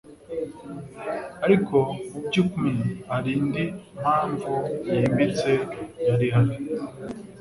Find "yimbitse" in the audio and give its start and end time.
4.91-5.51